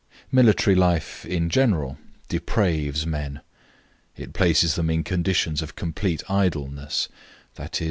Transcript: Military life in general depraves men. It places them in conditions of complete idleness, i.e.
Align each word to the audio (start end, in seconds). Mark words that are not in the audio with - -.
Military 0.31 0.75
life 0.75 1.27
in 1.27 1.47
general 1.47 1.95
depraves 2.27 3.05
men. 3.05 3.39
It 4.17 4.33
places 4.33 4.73
them 4.73 4.89
in 4.89 5.03
conditions 5.03 5.61
of 5.61 5.75
complete 5.75 6.23
idleness, 6.27 7.07
i.e. 7.59 7.69